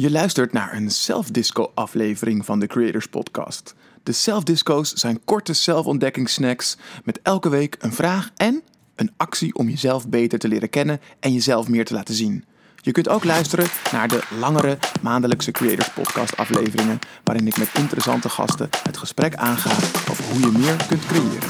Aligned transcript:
Je 0.00 0.10
luistert 0.10 0.52
naar 0.52 0.74
een 0.74 0.90
self-disco-aflevering 0.90 2.44
van 2.44 2.60
de 2.60 2.66
Creators 2.66 3.06
Podcast. 3.06 3.74
De 4.02 4.12
self-disco's 4.12 4.92
zijn 4.92 5.24
korte 5.24 5.52
zelfontdekkingssnacks 5.52 6.76
met 7.04 7.20
elke 7.22 7.48
week 7.48 7.76
een 7.78 7.92
vraag 7.92 8.30
en 8.36 8.62
een 8.94 9.12
actie 9.16 9.54
om 9.54 9.68
jezelf 9.68 10.08
beter 10.08 10.38
te 10.38 10.48
leren 10.48 10.70
kennen 10.70 11.00
en 11.20 11.32
jezelf 11.32 11.68
meer 11.68 11.84
te 11.84 11.94
laten 11.94 12.14
zien. 12.14 12.44
Je 12.76 12.92
kunt 12.92 13.08
ook 13.08 13.24
luisteren 13.24 13.66
naar 13.92 14.08
de 14.08 14.22
langere 14.40 14.78
maandelijkse 15.02 15.50
Creators 15.50 15.92
Podcast 15.92 16.36
afleveringen, 16.36 16.98
waarin 17.24 17.46
ik 17.46 17.58
met 17.58 17.74
interessante 17.74 18.28
gasten 18.28 18.68
het 18.82 18.96
gesprek 18.96 19.34
aanga 19.34 19.70
over 20.10 20.24
hoe 20.24 20.40
je 20.40 20.58
meer 20.58 20.86
kunt 20.88 21.06
creëren. 21.06 21.48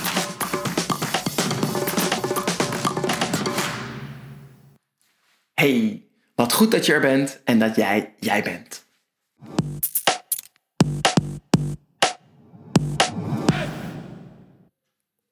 Hey, 5.55 6.08
wat 6.39 6.53
goed 6.53 6.71
dat 6.71 6.87
je 6.87 6.93
er 6.93 7.01
bent 7.01 7.41
en 7.45 7.59
dat 7.59 7.77
jij 7.77 8.15
jij 8.19 8.43
bent. 8.43 8.87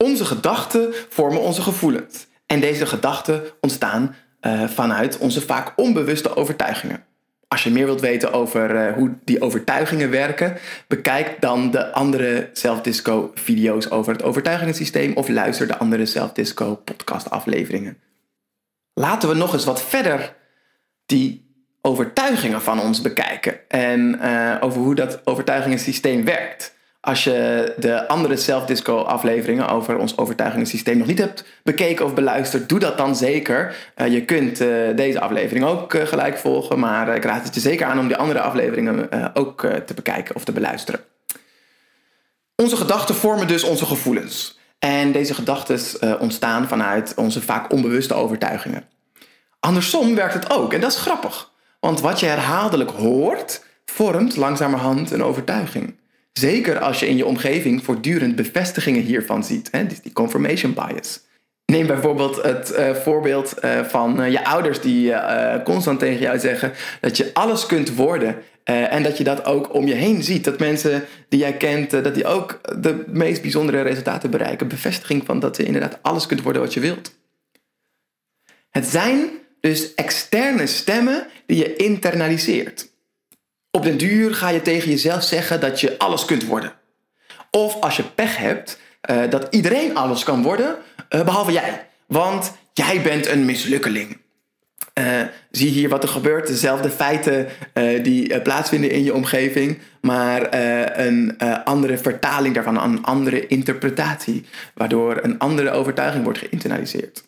Onze 0.04 0.24
gedachten 0.24 0.94
vormen 1.08 1.40
onze 1.40 1.62
gevoelens. 1.62 2.26
En 2.46 2.60
deze 2.60 2.86
gedachten 2.86 3.42
ontstaan 3.60 4.14
uh, 4.40 4.68
vanuit 4.68 5.18
onze 5.18 5.40
vaak 5.40 5.72
onbewuste 5.76 6.36
overtuigingen. 6.36 7.04
Als 7.48 7.64
je 7.64 7.70
meer 7.70 7.86
wilt 7.86 8.00
weten 8.00 8.32
over 8.32 8.88
uh, 8.88 8.92
hoe 8.94 9.18
die 9.24 9.40
overtuigingen 9.40 10.10
werken, 10.10 10.58
bekijk 10.88 11.40
dan 11.40 11.70
de 11.70 11.92
andere 11.92 12.50
Self-Disco 12.52 13.30
video's 13.34 13.90
over 13.90 14.12
het 14.12 14.22
overtuigingensysteem 14.22 15.12
of 15.12 15.28
luister 15.28 15.66
de 15.66 15.78
andere 15.78 16.06
Self-Disco 16.06 16.74
podcast 16.74 17.30
afleveringen. 17.30 17.98
Laten 18.94 19.28
we 19.28 19.34
nog 19.34 19.52
eens 19.52 19.64
wat 19.64 19.82
verder 19.82 20.34
die 21.06 21.44
overtuigingen 21.80 22.62
van 22.62 22.80
ons 22.80 23.00
bekijken 23.00 23.68
en 23.68 24.18
uh, 24.22 24.56
over 24.60 24.80
hoe 24.80 24.94
dat 24.94 25.20
overtuigingensysteem 25.24 26.24
werkt. 26.24 26.74
Als 27.00 27.24
je 27.24 27.72
de 27.76 28.08
andere 28.08 28.36
Self-Disco 28.36 28.98
afleveringen 28.98 29.68
over 29.68 29.98
ons 29.98 30.18
overtuigingensysteem 30.18 30.98
nog 30.98 31.06
niet 31.06 31.18
hebt 31.18 31.44
bekeken 31.62 32.04
of 32.04 32.14
beluisterd, 32.14 32.68
doe 32.68 32.78
dat 32.78 32.98
dan 32.98 33.16
zeker. 33.16 33.76
Uh, 33.96 34.06
je 34.12 34.24
kunt 34.24 34.60
uh, 34.60 34.96
deze 34.96 35.20
aflevering 35.20 35.64
ook 35.64 35.96
gelijk 35.98 36.38
volgen, 36.38 36.78
maar 36.78 37.16
ik 37.16 37.24
raad 37.24 37.44
het 37.44 37.54
je 37.54 37.60
zeker 37.60 37.86
aan 37.86 37.98
om 37.98 38.06
die 38.06 38.16
andere 38.16 38.40
afleveringen 38.40 39.34
ook 39.34 39.60
te 39.86 39.94
bekijken 39.94 40.34
of 40.34 40.44
te 40.44 40.52
beluisteren. 40.52 41.00
Onze 42.56 42.76
gedachten 42.76 43.14
vormen 43.14 43.48
dus 43.48 43.64
onze 43.64 43.86
gevoelens. 43.86 44.58
En 44.78 45.12
deze 45.12 45.34
gedachten 45.34 45.80
ontstaan 46.20 46.68
vanuit 46.68 47.12
onze 47.16 47.40
vaak 47.40 47.72
onbewuste 47.72 48.14
overtuigingen. 48.14 48.95
Andersom 49.60 50.14
werkt 50.14 50.34
het 50.34 50.50
ook 50.50 50.72
en 50.72 50.80
dat 50.80 50.90
is 50.90 50.98
grappig. 50.98 51.50
Want 51.80 52.00
wat 52.00 52.20
je 52.20 52.26
herhaaldelijk 52.26 52.90
hoort, 52.90 53.64
vormt 53.84 54.36
langzamerhand 54.36 55.10
een 55.10 55.22
overtuiging. 55.22 55.94
Zeker 56.32 56.78
als 56.78 57.00
je 57.00 57.08
in 57.08 57.16
je 57.16 57.26
omgeving 57.26 57.84
voortdurend 57.84 58.36
bevestigingen 58.36 59.02
hiervan 59.02 59.44
ziet. 59.44 59.68
Hè? 59.70 59.86
Die 59.86 60.12
confirmation 60.12 60.74
bias. 60.74 61.24
Neem 61.64 61.86
bijvoorbeeld 61.86 62.42
het 62.42 62.72
uh, 62.72 62.94
voorbeeld 62.94 63.54
uh, 63.64 63.84
van 63.84 64.20
uh, 64.20 64.30
je 64.30 64.44
ouders 64.44 64.80
die 64.80 65.14
constant 65.64 65.98
tegen 65.98 66.20
jou 66.20 66.38
zeggen 66.38 66.72
dat 67.00 67.16
je 67.16 67.30
alles 67.32 67.66
kunt 67.66 67.94
worden. 67.94 68.36
en 68.64 69.02
dat 69.02 69.18
je 69.18 69.24
dat 69.24 69.44
ook 69.44 69.74
om 69.74 69.86
je 69.86 69.94
heen 69.94 70.22
ziet. 70.22 70.44
Dat 70.44 70.58
mensen 70.58 71.04
die 71.28 71.40
jij 71.40 71.56
kent, 71.56 71.90
dat 71.90 72.14
die 72.14 72.26
ook 72.26 72.60
de 72.82 73.04
meest 73.06 73.42
bijzondere 73.42 73.80
resultaten 73.82 74.30
bereiken. 74.30 74.68
Bevestiging 74.68 75.24
van 75.24 75.40
dat 75.40 75.56
je 75.56 75.64
inderdaad 75.64 75.98
alles 76.02 76.26
kunt 76.26 76.42
worden 76.42 76.62
wat 76.62 76.74
je 76.74 76.80
wilt. 76.80 77.14
Het 78.70 78.86
zijn 78.86 79.30
dus 79.66 79.94
externe 79.94 80.66
stemmen 80.66 81.26
die 81.46 81.56
je 81.56 81.76
internaliseert. 81.76 82.88
Op 83.70 83.82
den 83.82 83.96
duur 83.96 84.34
ga 84.34 84.48
je 84.48 84.62
tegen 84.62 84.90
jezelf 84.90 85.22
zeggen 85.22 85.60
dat 85.60 85.80
je 85.80 85.98
alles 85.98 86.24
kunt 86.24 86.44
worden. 86.44 86.72
Of 87.50 87.80
als 87.80 87.96
je 87.96 88.02
pech 88.02 88.36
hebt, 88.36 88.80
uh, 89.10 89.30
dat 89.30 89.46
iedereen 89.50 89.96
alles 89.96 90.24
kan 90.24 90.42
worden, 90.42 90.76
uh, 91.10 91.24
behalve 91.24 91.52
jij. 91.52 91.86
Want 92.06 92.52
jij 92.72 93.02
bent 93.02 93.26
een 93.26 93.44
mislukkeling. 93.44 94.18
Uh, 94.98 95.22
zie 95.50 95.70
hier 95.70 95.88
wat 95.88 96.02
er 96.02 96.08
gebeurt. 96.08 96.46
Dezelfde 96.46 96.90
feiten 96.90 97.48
die 98.02 98.40
plaatsvinden 98.40 98.90
in 98.90 99.04
je 99.04 99.14
omgeving, 99.14 99.78
maar 100.00 100.54
een 100.98 101.38
andere 101.64 101.98
vertaling 101.98 102.54
daarvan, 102.54 102.82
een 102.82 103.04
andere 103.04 103.46
interpretatie, 103.46 104.44
waardoor 104.74 105.18
een 105.22 105.38
andere 105.38 105.70
overtuiging 105.70 106.24
wordt 106.24 106.38
geïnternaliseerd. 106.38 107.24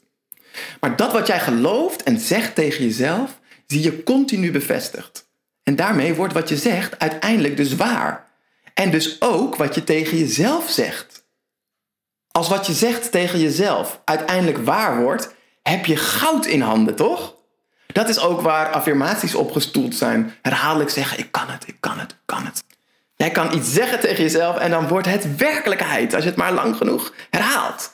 Maar 0.81 0.97
dat 0.97 1.13
wat 1.13 1.27
jij 1.27 1.41
gelooft 1.41 2.03
en 2.03 2.21
zegt 2.21 2.55
tegen 2.55 2.85
jezelf, 2.85 3.39
zie 3.67 3.83
je 3.83 4.03
continu 4.03 4.51
bevestigd. 4.51 5.29
En 5.63 5.77
daarmee 5.77 6.15
wordt 6.15 6.35
wat 6.35 6.49
je 6.49 6.57
zegt 6.57 6.99
uiteindelijk 6.99 7.57
dus 7.57 7.77
waar. 7.77 8.27
En 8.75 8.91
dus 8.91 9.21
ook 9.21 9.57
wat 9.57 9.75
je 9.75 9.85
tegen 9.85 10.19
jezelf 10.19 10.71
zegt. 10.71 11.27
Als 12.31 12.49
wat 12.49 12.67
je 12.67 12.73
zegt 12.73 13.11
tegen 13.11 13.41
jezelf 13.41 14.01
uiteindelijk 14.05 14.59
waar 14.59 15.03
wordt, 15.03 15.35
heb 15.63 15.87
je 15.87 15.97
goud 15.97 16.47
in 16.47 16.61
handen, 16.61 16.95
toch? 16.95 17.35
Dat 17.87 18.09
is 18.09 18.19
ook 18.19 18.41
waar 18.41 18.71
affirmaties 18.73 19.35
op 19.35 19.53
gestoeld 19.53 19.95
zijn. 19.95 20.35
Herhaaldelijk 20.43 20.91
zeggen: 20.91 21.19
Ik 21.19 21.33
kan 21.33 21.49
het, 21.49 21.69
ik 21.69 21.77
kan 21.81 21.99
het, 21.99 22.11
ik 22.11 22.19
kan 22.25 22.45
het. 22.45 22.65
Jij 23.15 23.31
kan 23.31 23.55
iets 23.55 23.73
zeggen 23.73 24.01
tegen 24.01 24.23
jezelf 24.23 24.57
en 24.57 24.71
dan 24.71 24.89
wordt 24.89 25.07
het 25.07 25.37
werkelijkheid 25.37 26.15
als 26.15 26.23
je 26.23 26.29
het 26.29 26.39
maar 26.39 26.53
lang 26.53 26.77
genoeg 26.77 27.13
herhaalt. 27.31 27.93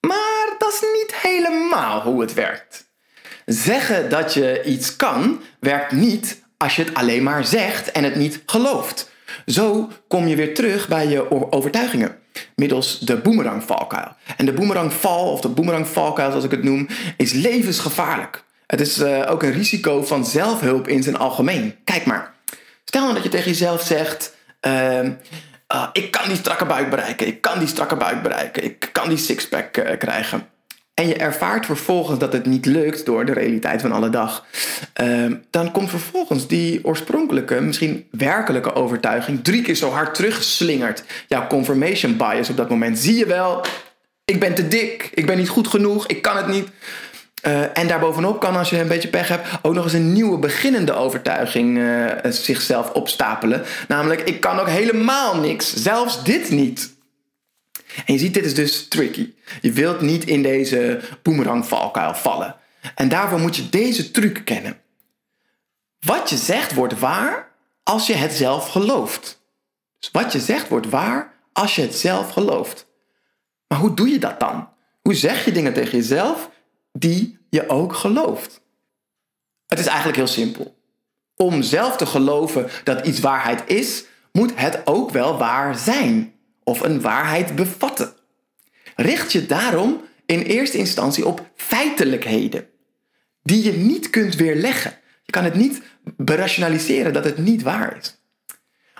Maar 0.00 0.54
dat 0.58 0.72
is 0.72 0.80
niet 0.80 1.14
helemaal 1.38 2.00
hoe 2.02 2.20
het 2.20 2.34
werkt. 2.34 2.90
Zeggen 3.46 4.10
dat 4.10 4.34
je 4.34 4.62
iets 4.64 4.96
kan, 4.96 5.40
werkt 5.60 5.92
niet 5.92 6.42
als 6.56 6.76
je 6.76 6.84
het 6.84 6.94
alleen 6.94 7.22
maar 7.22 7.44
zegt 7.44 7.92
en 7.92 8.04
het 8.04 8.14
niet 8.14 8.42
gelooft. 8.46 9.10
Zo 9.46 9.90
kom 10.08 10.26
je 10.26 10.36
weer 10.36 10.54
terug 10.54 10.88
bij 10.88 11.06
je 11.08 11.52
overtuigingen 11.52 12.16
middels 12.56 12.98
de 12.98 13.16
boemerangvalkuil. 13.16 14.16
En 14.36 14.46
de 14.46 14.52
boemerangval, 14.52 15.32
of 15.32 15.40
de 15.40 15.48
boemerangvalkuil 15.48 16.28
zoals 16.28 16.44
ik 16.44 16.50
het 16.50 16.62
noem, 16.62 16.88
is 17.16 17.32
levensgevaarlijk. 17.32 18.44
Het 18.66 18.80
is 18.80 18.98
uh, 18.98 19.30
ook 19.30 19.42
een 19.42 19.52
risico 19.52 20.02
van 20.02 20.26
zelfhulp 20.26 20.88
in 20.88 21.02
zijn 21.02 21.16
algemeen. 21.16 21.76
Kijk 21.84 22.04
maar, 22.04 22.34
stel 22.84 23.02
nou 23.02 23.14
dat 23.14 23.22
je 23.22 23.28
tegen 23.28 23.50
jezelf 23.50 23.82
zegt... 23.82 24.36
Uh, 24.66 25.02
uh, 25.02 25.88
ik 25.92 26.10
kan 26.10 26.28
die 26.28 26.36
strakke 26.36 26.64
buik 26.64 26.90
bereiken, 26.90 27.26
ik 27.26 27.40
kan 27.40 27.58
die 27.58 27.68
strakke 27.68 27.96
buik 27.96 28.22
bereiken, 28.22 28.64
ik 28.64 28.88
kan 28.92 29.08
die 29.08 29.18
sixpack 29.18 29.76
uh, 29.76 29.98
krijgen 29.98 30.46
en 30.98 31.08
je 31.08 31.14
ervaart 31.14 31.66
vervolgens 31.66 32.18
dat 32.18 32.32
het 32.32 32.46
niet 32.46 32.66
lukt 32.66 33.06
door 33.06 33.24
de 33.24 33.32
realiteit 33.32 33.80
van 33.80 33.92
alle 33.92 34.10
dag, 34.10 34.44
uh, 35.02 35.32
dan 35.50 35.72
komt 35.72 35.90
vervolgens 35.90 36.46
die 36.46 36.84
oorspronkelijke, 36.84 37.60
misschien 37.60 38.06
werkelijke 38.10 38.74
overtuiging 38.74 39.44
drie 39.44 39.62
keer 39.62 39.74
zo 39.74 39.90
hard 39.90 40.14
teruggeslingerd. 40.14 41.04
Jouw 41.28 41.46
confirmation 41.46 42.16
bias 42.16 42.50
op 42.50 42.56
dat 42.56 42.70
moment. 42.70 42.98
Zie 42.98 43.16
je 43.16 43.26
wel, 43.26 43.64
ik 44.24 44.40
ben 44.40 44.54
te 44.54 44.68
dik, 44.68 45.10
ik 45.14 45.26
ben 45.26 45.36
niet 45.36 45.48
goed 45.48 45.68
genoeg, 45.68 46.06
ik 46.06 46.22
kan 46.22 46.36
het 46.36 46.46
niet. 46.46 46.68
Uh, 47.46 47.78
en 47.78 47.88
daarbovenop 47.88 48.40
kan, 48.40 48.56
als 48.56 48.70
je 48.70 48.80
een 48.80 48.88
beetje 48.88 49.08
pech 49.08 49.28
hebt, 49.28 49.48
ook 49.62 49.74
nog 49.74 49.84
eens 49.84 49.92
een 49.92 50.12
nieuwe 50.12 50.38
beginnende 50.38 50.94
overtuiging 50.94 51.78
uh, 51.78 52.04
zichzelf 52.28 52.90
opstapelen. 52.92 53.62
Namelijk, 53.88 54.20
ik 54.20 54.40
kan 54.40 54.58
ook 54.58 54.68
helemaal 54.68 55.36
niks, 55.36 55.74
zelfs 55.74 56.24
dit 56.24 56.50
niet. 56.50 56.96
En 58.06 58.12
je 58.14 58.18
ziet, 58.18 58.34
dit 58.34 58.44
is 58.44 58.54
dus 58.54 58.88
tricky. 58.88 59.34
Je 59.60 59.72
wilt 59.72 60.00
niet 60.00 60.24
in 60.24 60.42
deze 60.42 61.00
boemerangvalkuil 61.22 62.14
vallen. 62.14 62.56
En 62.94 63.08
daarvoor 63.08 63.38
moet 63.38 63.56
je 63.56 63.68
deze 63.68 64.10
truc 64.10 64.44
kennen. 64.44 64.80
Wat 66.00 66.30
je 66.30 66.36
zegt 66.36 66.74
wordt 66.74 66.98
waar 66.98 67.52
als 67.82 68.06
je 68.06 68.14
het 68.14 68.32
zelf 68.32 68.68
gelooft. 68.68 69.40
Dus 69.98 70.10
wat 70.10 70.32
je 70.32 70.40
zegt 70.40 70.68
wordt 70.68 70.88
waar 70.88 71.34
als 71.52 71.74
je 71.74 71.82
het 71.82 71.94
zelf 71.94 72.30
gelooft. 72.30 72.86
Maar 73.68 73.78
hoe 73.78 73.94
doe 73.94 74.08
je 74.08 74.18
dat 74.18 74.40
dan? 74.40 74.68
Hoe 75.02 75.14
zeg 75.14 75.44
je 75.44 75.52
dingen 75.52 75.72
tegen 75.72 75.98
jezelf 75.98 76.50
die 76.92 77.38
je 77.50 77.68
ook 77.68 77.94
gelooft? 77.94 78.60
Het 79.66 79.78
is 79.78 79.86
eigenlijk 79.86 80.16
heel 80.16 80.26
simpel. 80.26 80.76
Om 81.36 81.62
zelf 81.62 81.96
te 81.96 82.06
geloven 82.06 82.68
dat 82.84 83.06
iets 83.06 83.20
waarheid 83.20 83.62
is, 83.70 84.04
moet 84.32 84.52
het 84.54 84.80
ook 84.84 85.10
wel 85.10 85.38
waar 85.38 85.78
zijn 85.78 86.37
of 86.68 86.80
een 86.80 87.00
waarheid 87.00 87.54
bevatten. 87.54 88.12
Richt 88.96 89.32
je 89.32 89.46
daarom 89.46 90.00
in 90.26 90.40
eerste 90.40 90.78
instantie 90.78 91.26
op 91.26 91.50
feitelijkheden 91.54 92.66
die 93.42 93.64
je 93.64 93.72
niet 93.72 94.10
kunt 94.10 94.34
weerleggen. 94.34 94.92
Je 95.22 95.32
kan 95.32 95.44
het 95.44 95.54
niet 95.54 95.82
berationaliseren 96.16 97.12
dat 97.12 97.24
het 97.24 97.38
niet 97.38 97.62
waar 97.62 97.96
is. 97.96 98.20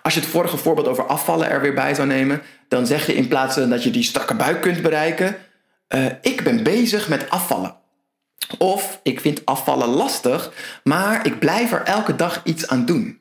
Als 0.03 0.15
je 0.15 0.21
het 0.21 0.29
vorige 0.29 0.57
voorbeeld 0.57 0.89
over 0.89 1.07
afvallen 1.07 1.51
er 1.51 1.61
weer 1.61 1.75
bij 1.75 1.95
zou 1.95 2.09
nemen, 2.09 2.43
dan 2.69 2.87
zeg 2.87 3.07
je 3.07 3.15
in 3.15 3.29
plaats 3.29 3.55
van 3.55 3.71
dat 3.71 3.83
je 3.83 3.91
die 3.91 4.03
strakke 4.03 4.35
buik 4.35 4.61
kunt 4.61 4.83
bereiken, 4.83 5.37
uh, 5.89 6.07
ik 6.21 6.43
ben 6.43 6.63
bezig 6.63 7.09
met 7.09 7.31
afvallen. 7.31 7.77
Of 8.59 9.01
ik 9.03 9.21
vind 9.21 9.45
afvallen 9.45 9.89
lastig, 9.89 10.53
maar 10.85 11.27
ik 11.27 11.39
blijf 11.39 11.73
er 11.73 11.83
elke 11.83 12.17
dag 12.17 12.41
iets 12.45 12.69
aan 12.69 12.85
doen. 12.85 13.21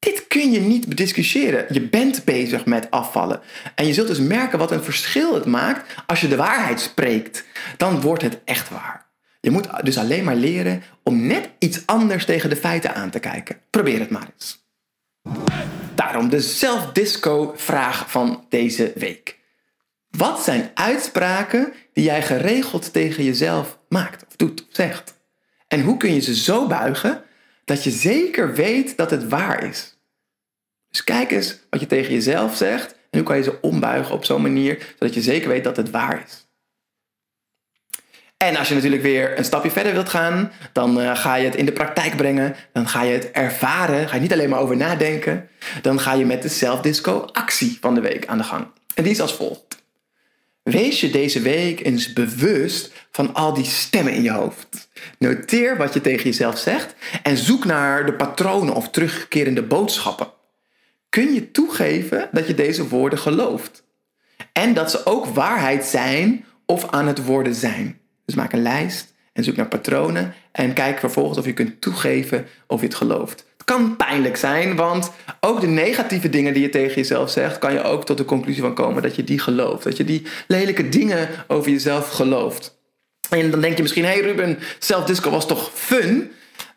Dit 0.00 0.26
kun 0.26 0.50
je 0.50 0.60
niet 0.60 0.88
bediscussiëren. 0.88 1.66
Je 1.68 1.80
bent 1.80 2.24
bezig 2.24 2.64
met 2.64 2.90
afvallen. 2.90 3.40
En 3.74 3.86
je 3.86 3.94
zult 3.94 4.06
dus 4.06 4.18
merken 4.18 4.58
wat 4.58 4.70
een 4.70 4.84
verschil 4.84 5.34
het 5.34 5.44
maakt 5.44 6.02
als 6.06 6.20
je 6.20 6.28
de 6.28 6.36
waarheid 6.36 6.80
spreekt. 6.80 7.44
Dan 7.76 8.00
wordt 8.00 8.22
het 8.22 8.40
echt 8.44 8.68
waar. 8.68 9.08
Je 9.40 9.50
moet 9.50 9.68
dus 9.84 9.98
alleen 9.98 10.24
maar 10.24 10.36
leren 10.36 10.82
om 11.02 11.26
net 11.26 11.50
iets 11.58 11.86
anders 11.86 12.24
tegen 12.24 12.50
de 12.50 12.56
feiten 12.56 12.94
aan 12.94 13.10
te 13.10 13.18
kijken. 13.18 13.60
Probeer 13.70 13.98
het 13.98 14.10
maar 14.10 14.28
eens. 14.32 14.68
Daarom 15.94 16.28
de 16.28 16.40
zelfdisco-vraag 16.40 18.10
van 18.10 18.46
deze 18.48 18.92
week. 18.94 19.38
Wat 20.10 20.42
zijn 20.42 20.70
uitspraken 20.74 21.72
die 21.92 22.04
jij 22.04 22.22
geregeld 22.22 22.92
tegen 22.92 23.24
jezelf 23.24 23.78
maakt, 23.88 24.26
of 24.26 24.36
doet, 24.36 24.60
of 24.60 24.68
zegt? 24.70 25.18
En 25.68 25.80
hoe 25.80 25.96
kun 25.96 26.14
je 26.14 26.20
ze 26.20 26.34
zo 26.34 26.66
buigen 26.66 27.24
dat 27.70 27.84
je 27.84 27.90
zeker 27.90 28.54
weet 28.54 28.96
dat 28.96 29.10
het 29.10 29.28
waar 29.28 29.64
is? 29.64 29.96
Dus 30.88 31.04
kijk 31.04 31.30
eens 31.30 31.58
wat 31.70 31.80
je 31.80 31.86
tegen 31.86 32.12
jezelf 32.12 32.56
zegt 32.56 32.92
en 32.92 33.18
hoe 33.18 33.22
kan 33.22 33.36
je 33.36 33.42
ze 33.42 33.60
ombuigen 33.60 34.14
op 34.14 34.24
zo'n 34.24 34.42
manier 34.42 34.94
zodat 34.98 35.14
je 35.14 35.22
zeker 35.22 35.48
weet 35.48 35.64
dat 35.64 35.76
het 35.76 35.90
waar 35.90 36.22
is. 36.26 36.48
En 38.36 38.56
als 38.56 38.68
je 38.68 38.74
natuurlijk 38.74 39.02
weer 39.02 39.38
een 39.38 39.44
stapje 39.44 39.70
verder 39.70 39.92
wilt 39.92 40.08
gaan, 40.08 40.52
dan 40.72 41.00
uh, 41.00 41.16
ga 41.16 41.34
je 41.34 41.44
het 41.44 41.56
in 41.56 41.64
de 41.64 41.72
praktijk 41.72 42.16
brengen. 42.16 42.56
Dan 42.72 42.88
ga 42.88 43.02
je 43.02 43.12
het 43.12 43.30
ervaren. 43.30 44.08
Ga 44.08 44.14
je 44.14 44.20
niet 44.20 44.32
alleen 44.32 44.48
maar 44.48 44.60
over 44.60 44.76
nadenken. 44.76 45.48
Dan 45.82 46.00
ga 46.00 46.12
je 46.12 46.24
met 46.26 46.42
de 46.42 46.48
zelfdisco 46.48 47.28
actie 47.32 47.78
van 47.80 47.94
de 47.94 48.00
week 48.00 48.26
aan 48.26 48.38
de 48.38 48.44
gang. 48.44 48.66
En 48.94 49.02
die 49.02 49.12
is 49.12 49.20
als 49.20 49.34
volgt. 49.34 49.82
Wees 50.62 51.00
je 51.00 51.10
deze 51.10 51.40
week 51.40 51.84
eens 51.84 52.12
bewust 52.12 52.92
van 53.10 53.34
al 53.34 53.54
die 53.54 53.64
stemmen 53.64 54.12
in 54.12 54.22
je 54.22 54.30
hoofd. 54.30 54.79
Noteer 55.18 55.76
wat 55.76 55.94
je 55.94 56.00
tegen 56.00 56.24
jezelf 56.24 56.58
zegt 56.58 56.94
en 57.22 57.36
zoek 57.36 57.64
naar 57.64 58.06
de 58.06 58.14
patronen 58.14 58.74
of 58.74 58.90
terugkerende 58.90 59.62
boodschappen. 59.62 60.28
Kun 61.08 61.34
je 61.34 61.50
toegeven 61.50 62.28
dat 62.32 62.46
je 62.46 62.54
deze 62.54 62.88
woorden 62.88 63.18
gelooft? 63.18 63.82
En 64.52 64.74
dat 64.74 64.90
ze 64.90 65.06
ook 65.06 65.26
waarheid 65.26 65.84
zijn 65.84 66.44
of 66.66 66.90
aan 66.90 67.06
het 67.06 67.24
worden 67.24 67.54
zijn. 67.54 67.98
Dus 68.24 68.34
maak 68.34 68.52
een 68.52 68.62
lijst 68.62 69.14
en 69.32 69.44
zoek 69.44 69.56
naar 69.56 69.68
patronen 69.68 70.34
en 70.52 70.72
kijk 70.72 70.98
vervolgens 70.98 71.38
of 71.38 71.44
je 71.44 71.52
kunt 71.52 71.80
toegeven 71.80 72.46
of 72.66 72.80
je 72.80 72.86
het 72.86 72.94
gelooft. 72.94 73.44
Het 73.56 73.64
kan 73.64 73.96
pijnlijk 73.96 74.36
zijn, 74.36 74.76
want 74.76 75.12
ook 75.40 75.60
de 75.60 75.66
negatieve 75.66 76.28
dingen 76.28 76.52
die 76.52 76.62
je 76.62 76.68
tegen 76.68 76.94
jezelf 76.94 77.30
zegt, 77.30 77.58
kan 77.58 77.72
je 77.72 77.82
ook 77.82 78.06
tot 78.06 78.16
de 78.16 78.24
conclusie 78.24 78.62
van 78.62 78.74
komen 78.74 79.02
dat 79.02 79.16
je 79.16 79.24
die 79.24 79.38
gelooft. 79.38 79.84
Dat 79.84 79.96
je 79.96 80.04
die 80.04 80.22
lelijke 80.46 80.88
dingen 80.88 81.28
over 81.46 81.70
jezelf 81.70 82.10
gelooft. 82.10 82.79
En 83.30 83.50
dan 83.50 83.60
denk 83.60 83.76
je 83.76 83.82
misschien, 83.82 84.04
hey 84.04 84.20
Ruben, 84.20 84.58
self-disco 84.78 85.30
was 85.30 85.46
toch 85.46 85.70
fun? 85.74 86.32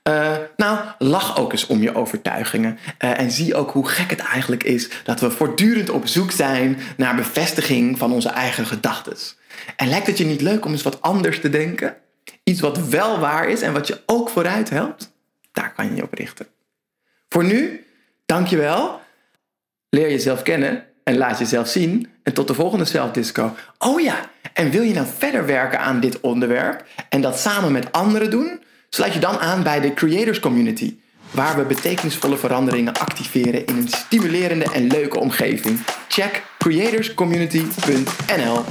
Uh, 0.10 0.36
nou, 0.58 0.80
lach 0.98 1.38
ook 1.38 1.52
eens 1.52 1.68
om 1.68 1.82
je 1.82 1.96
overtuigingen. 1.96 2.78
Uh, 3.00 3.20
en 3.20 3.32
zie 3.32 3.56
ook 3.56 3.72
hoe 3.72 3.88
gek 3.88 4.10
het 4.10 4.20
eigenlijk 4.20 4.64
is 4.64 4.90
dat 5.04 5.20
we 5.20 5.32
voortdurend 5.32 5.90
op 5.90 6.08
zoek 6.08 6.32
zijn 6.32 6.80
naar 6.98 7.16
bevestiging 7.16 7.98
van 7.98 8.14
onze 8.14 8.30
eigen 8.30 8.66
gedachten. 8.66 9.18
En 9.76 9.88
lijkt 9.88 10.08
het 10.08 10.18
je 10.18 10.26
niet 10.26 10.42
leuk 10.42 10.66
om 10.66 10.72
eens 10.72 10.82
wat 10.82 11.02
anders 11.02 11.40
te 11.40 11.50
denken? 11.50 11.96
Iets 12.44 12.62
wat 12.62 12.88
wel 12.88 13.20
waar 13.20 13.50
is 13.50 13.62
en 13.62 13.74
wat 13.74 13.88
je 13.88 14.02
ook 14.06 14.30
vooruit 14.30 14.70
helpt? 14.70 15.14
Daar 15.52 15.74
kan 15.74 15.86
je 15.86 15.96
je 15.96 16.04
op 16.04 16.14
richten. 16.14 16.48
Voor 17.30 17.44
nu, 17.44 17.86
dankjewel. 18.26 19.02
Leer 19.90 20.10
jezelf 20.10 20.42
kennen 20.42 20.86
en 21.04 21.18
laat 21.18 21.40
jezelf 21.40 21.68
zien. 21.68 22.08
En 22.24 22.34
tot 22.34 22.48
de 22.48 22.54
volgende 22.54 22.86
zelfdisco. 22.86 23.56
Oh 23.78 24.02
ja, 24.02 24.20
en 24.54 24.70
wil 24.70 24.82
je 24.82 24.94
nou 24.94 25.08
verder 25.18 25.46
werken 25.46 25.80
aan 25.80 26.00
dit 26.00 26.20
onderwerp 26.20 26.86
en 27.10 27.22
dat 27.22 27.40
samen 27.40 27.72
met 27.72 27.92
anderen 27.92 28.30
doen? 28.30 28.62
Sluit 28.90 29.14
je 29.14 29.20
dan 29.20 29.40
aan 29.40 29.64
bij 29.64 29.80
de 29.80 29.94
Creators 29.94 30.40
Community, 30.40 30.96
waar 31.32 31.58
we 31.58 31.64
betekenisvolle 31.64 32.38
veranderingen 32.38 32.94
activeren 32.94 33.66
in 33.66 33.78
een 33.78 33.88
stimulerende 33.88 34.66
en 34.74 34.88
leuke 34.88 35.20
omgeving. 35.20 35.80
Check 36.08 36.44
creatorscommunity.nl 36.58 38.64